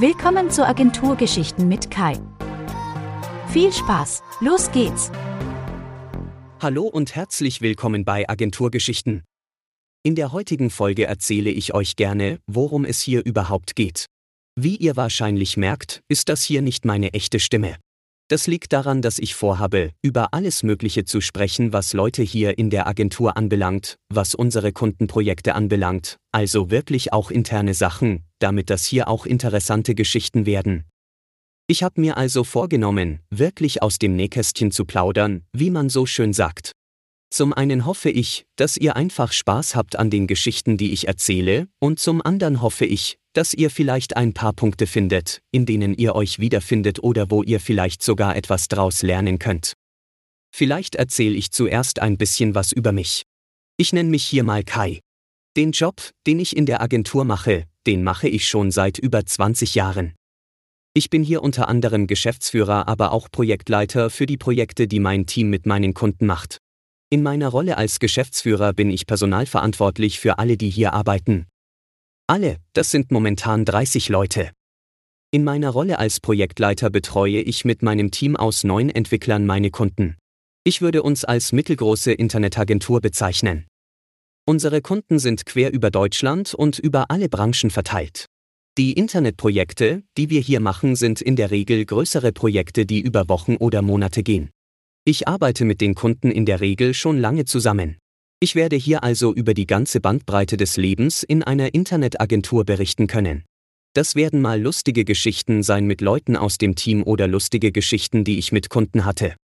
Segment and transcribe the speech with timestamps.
[0.00, 2.14] Willkommen zu Agenturgeschichten mit Kai.
[3.48, 5.12] Viel Spaß, los geht's!
[6.58, 9.24] Hallo und herzlich willkommen bei Agenturgeschichten.
[10.02, 14.06] In der heutigen Folge erzähle ich euch gerne, worum es hier überhaupt geht.
[14.58, 17.76] Wie ihr wahrscheinlich merkt, ist das hier nicht meine echte Stimme.
[18.30, 22.70] Das liegt daran, dass ich vorhabe, über alles Mögliche zu sprechen, was Leute hier in
[22.70, 29.08] der Agentur anbelangt, was unsere Kundenprojekte anbelangt, also wirklich auch interne Sachen, damit das hier
[29.08, 30.84] auch interessante Geschichten werden.
[31.66, 36.32] Ich habe mir also vorgenommen, wirklich aus dem Nähkästchen zu plaudern, wie man so schön
[36.32, 36.70] sagt.
[37.32, 41.68] Zum einen hoffe ich, dass ihr einfach Spaß habt an den Geschichten, die ich erzähle,
[41.78, 46.16] und zum anderen hoffe ich, dass ihr vielleicht ein paar Punkte findet, in denen ihr
[46.16, 49.74] euch wiederfindet oder wo ihr vielleicht sogar etwas draus lernen könnt.
[50.52, 53.22] Vielleicht erzähle ich zuerst ein bisschen was über mich.
[53.76, 54.98] Ich nenne mich hier mal Kai.
[55.56, 59.76] Den Job, den ich in der Agentur mache, den mache ich schon seit über 20
[59.76, 60.14] Jahren.
[60.94, 65.48] Ich bin hier unter anderem Geschäftsführer, aber auch Projektleiter für die Projekte, die mein Team
[65.48, 66.58] mit meinen Kunden macht.
[67.10, 71.46] In meiner Rolle als Geschäftsführer bin ich personalverantwortlich für alle, die hier arbeiten,
[72.30, 74.52] alle, das sind momentan 30 Leute.
[75.32, 80.16] In meiner Rolle als Projektleiter betreue ich mit meinem Team aus neun Entwicklern meine Kunden.
[80.62, 83.66] Ich würde uns als mittelgroße Internetagentur bezeichnen.
[84.46, 88.26] Unsere Kunden sind quer über Deutschland und über alle Branchen verteilt.
[88.78, 93.56] Die Internetprojekte, die wir hier machen, sind in der Regel größere Projekte, die über Wochen
[93.56, 94.50] oder Monate gehen.
[95.06, 97.96] Ich arbeite mit den Kunden in der Regel schon lange zusammen.
[98.38, 103.44] Ich werde hier also über die ganze Bandbreite des Lebens in einer Internetagentur berichten können.
[103.94, 108.38] Das werden mal lustige Geschichten sein mit Leuten aus dem Team oder lustige Geschichten, die
[108.38, 109.34] ich mit Kunden hatte.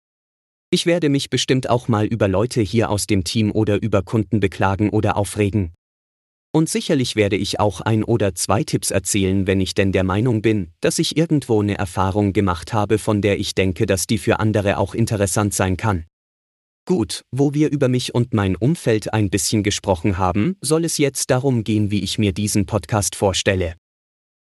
[0.70, 4.40] Ich werde mich bestimmt auch mal über Leute hier aus dem Team oder über Kunden
[4.40, 5.72] beklagen oder aufregen.
[6.56, 10.40] Und sicherlich werde ich auch ein oder zwei Tipps erzählen, wenn ich denn der Meinung
[10.40, 14.40] bin, dass ich irgendwo eine Erfahrung gemacht habe, von der ich denke, dass die für
[14.40, 16.06] andere auch interessant sein kann.
[16.86, 21.28] Gut, wo wir über mich und mein Umfeld ein bisschen gesprochen haben, soll es jetzt
[21.28, 23.74] darum gehen, wie ich mir diesen Podcast vorstelle.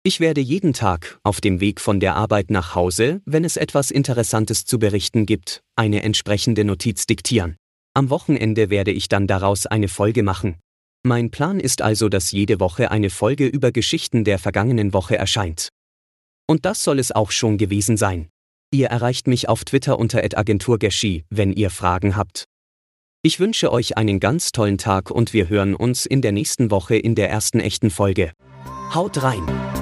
[0.02, 3.90] Ich werde jeden Tag, auf dem Weg von der Arbeit nach Hause, wenn es etwas
[3.90, 7.56] Interessantes zu berichten gibt, eine entsprechende Notiz diktieren.
[7.94, 10.56] Am Wochenende werde ich dann daraus eine Folge machen.
[11.06, 15.68] Mein Plan ist also, dass jede Woche eine Folge über Geschichten der vergangenen Woche erscheint.
[16.46, 18.28] Und das soll es auch schon gewesen sein.
[18.72, 22.44] Ihr erreicht mich auf Twitter unter @agenturgeschi, wenn ihr Fragen habt.
[23.22, 26.96] Ich wünsche euch einen ganz tollen Tag und wir hören uns in der nächsten Woche
[26.96, 28.32] in der ersten echten Folge.
[28.94, 29.73] Haut rein!